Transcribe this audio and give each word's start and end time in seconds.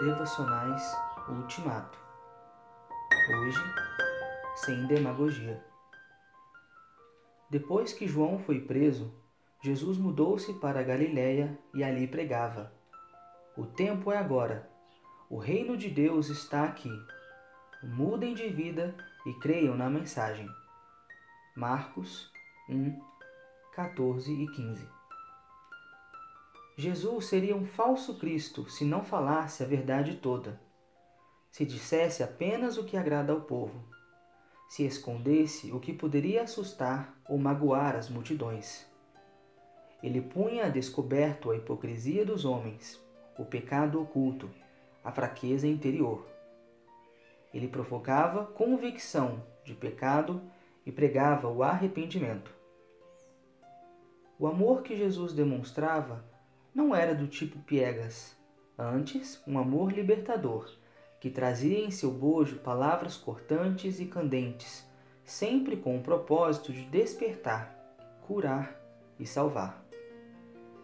Devocionais 0.00 0.94
Ultimato. 1.26 1.98
Hoje, 3.30 3.58
sem 4.56 4.86
demagogia. 4.86 5.64
Depois 7.48 7.94
que 7.94 8.06
João 8.06 8.38
foi 8.38 8.60
preso, 8.60 9.14
Jesus 9.62 9.96
mudou-se 9.96 10.52
para 10.60 10.82
Galiléia 10.82 11.58
e 11.72 11.82
ali 11.82 12.06
pregava: 12.06 12.72
O 13.56 13.64
tempo 13.64 14.12
é 14.12 14.18
agora. 14.18 14.70
O 15.30 15.38
reino 15.38 15.78
de 15.78 15.88
Deus 15.88 16.28
está 16.28 16.64
aqui. 16.64 16.92
Mudem 17.82 18.34
de 18.34 18.48
vida 18.48 18.94
e 19.24 19.32
creiam 19.40 19.74
na 19.74 19.88
mensagem. 19.88 20.48
Marcos 21.56 22.30
1, 22.68 23.00
14 23.72 24.30
e 24.30 24.46
15. 24.48 24.95
Jesus 26.78 27.24
seria 27.24 27.56
um 27.56 27.64
falso 27.64 28.18
Cristo 28.18 28.68
se 28.68 28.84
não 28.84 29.02
falasse 29.02 29.62
a 29.62 29.66
verdade 29.66 30.16
toda, 30.16 30.60
se 31.50 31.64
dissesse 31.64 32.22
apenas 32.22 32.76
o 32.76 32.84
que 32.84 32.98
agrada 32.98 33.32
ao 33.32 33.40
povo, 33.40 33.82
se 34.68 34.84
escondesse 34.84 35.72
o 35.72 35.80
que 35.80 35.90
poderia 35.90 36.42
assustar 36.42 37.18
ou 37.26 37.38
magoar 37.38 37.96
as 37.96 38.10
multidões. 38.10 38.86
Ele 40.02 40.20
punha 40.20 40.66
a 40.66 40.68
descoberto 40.68 41.50
a 41.50 41.56
hipocrisia 41.56 42.26
dos 42.26 42.44
homens, 42.44 43.02
o 43.38 43.44
pecado 43.46 43.98
oculto, 43.98 44.50
a 45.02 45.10
fraqueza 45.10 45.66
interior. 45.66 46.26
Ele 47.54 47.68
provocava 47.68 48.44
convicção 48.44 49.42
de 49.64 49.72
pecado 49.72 50.42
e 50.84 50.92
pregava 50.92 51.48
o 51.48 51.62
arrependimento. 51.62 52.54
O 54.38 54.46
amor 54.46 54.82
que 54.82 54.94
Jesus 54.94 55.32
demonstrava 55.32 56.35
não 56.76 56.94
era 56.94 57.14
do 57.14 57.26
tipo 57.26 57.58
piegas, 57.60 58.36
antes 58.78 59.42
um 59.46 59.58
amor 59.58 59.90
libertador, 59.90 60.70
que 61.18 61.30
trazia 61.30 61.78
em 61.78 61.90
seu 61.90 62.10
bojo 62.10 62.56
palavras 62.56 63.16
cortantes 63.16 63.98
e 63.98 64.04
candentes, 64.04 64.86
sempre 65.24 65.78
com 65.78 65.96
o 65.96 66.02
propósito 66.02 66.74
de 66.74 66.84
despertar, 66.84 67.74
curar 68.26 68.78
e 69.18 69.24
salvar. 69.24 69.82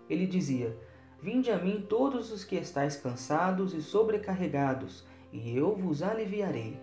Ele 0.08 0.26
dizia: 0.26 0.74
Vinde 1.20 1.50
a 1.50 1.58
mim 1.58 1.84
todos 1.86 2.32
os 2.32 2.42
que 2.42 2.56
estáis 2.56 2.96
cansados 2.96 3.74
e 3.74 3.82
sobrecarregados, 3.82 5.04
e 5.30 5.54
eu 5.54 5.76
vos 5.76 6.02
aliviarei. 6.02 6.80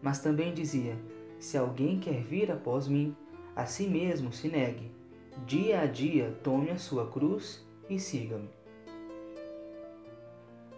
Mas 0.00 0.20
também 0.20 0.54
dizia: 0.54 0.96
Se 1.40 1.58
alguém 1.58 1.98
quer 1.98 2.22
vir 2.22 2.52
após 2.52 2.86
mim, 2.86 3.16
a 3.56 3.66
si 3.66 3.88
mesmo 3.88 4.32
se 4.32 4.46
negue. 4.46 4.92
Dia 5.44 5.80
a 5.80 5.86
dia 5.86 6.38
tome 6.44 6.70
a 6.70 6.78
sua 6.78 7.10
cruz 7.10 7.63
e 7.88 7.98
siga-me. 7.98 8.50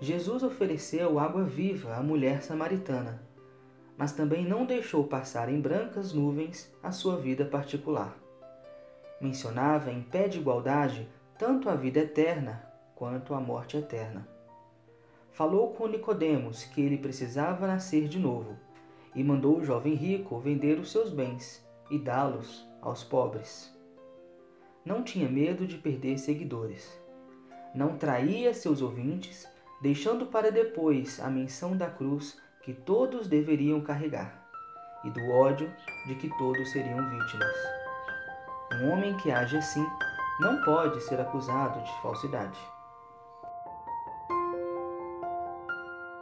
Jesus 0.00 0.42
ofereceu 0.42 1.18
água 1.18 1.42
viva 1.42 1.94
à 1.94 2.02
mulher 2.02 2.42
samaritana, 2.42 3.22
mas 3.96 4.12
também 4.12 4.44
não 4.44 4.66
deixou 4.66 5.04
passar 5.04 5.48
em 5.48 5.60
brancas 5.60 6.12
nuvens 6.12 6.70
a 6.82 6.92
sua 6.92 7.16
vida 7.16 7.44
particular. 7.44 8.14
Mencionava 9.20 9.90
em 9.90 10.02
pé 10.02 10.28
de 10.28 10.38
igualdade 10.38 11.08
tanto 11.38 11.70
a 11.70 11.74
vida 11.74 12.00
eterna 12.00 12.62
quanto 12.94 13.34
a 13.34 13.40
morte 13.40 13.76
eterna. 13.76 14.28
Falou 15.30 15.74
com 15.74 15.86
Nicodemos 15.86 16.64
que 16.64 16.80
ele 16.80 16.98
precisava 16.98 17.66
nascer 17.66 18.08
de 18.08 18.18
novo 18.18 18.56
e 19.14 19.22
mandou 19.24 19.58
o 19.58 19.64
jovem 19.64 19.94
rico 19.94 20.38
vender 20.38 20.78
os 20.78 20.90
seus 20.90 21.10
bens 21.10 21.66
e 21.90 21.98
dá-los 21.98 22.66
aos 22.82 23.02
pobres. 23.02 23.75
Não 24.86 25.02
tinha 25.02 25.28
medo 25.28 25.66
de 25.66 25.76
perder 25.76 26.16
seguidores 26.16 27.04
não 27.76 27.98
traía 27.98 28.54
seus 28.54 28.80
ouvintes, 28.80 29.46
deixando 29.82 30.26
para 30.26 30.50
depois 30.50 31.20
a 31.20 31.28
menção 31.28 31.76
da 31.76 31.90
cruz 31.90 32.40
que 32.62 32.72
todos 32.72 33.28
deveriam 33.28 33.82
carregar 33.82 34.48
e 35.04 35.10
do 35.10 35.20
ódio 35.30 35.70
de 36.06 36.14
que 36.14 36.28
todos 36.38 36.72
seriam 36.72 37.08
vítimas. 37.10 37.54
Um 38.80 38.90
homem 38.90 39.14
que 39.18 39.30
age 39.30 39.58
assim 39.58 39.86
não 40.40 40.62
pode 40.62 41.02
ser 41.02 41.20
acusado 41.20 41.84
de 41.84 42.02
falsidade. 42.02 42.58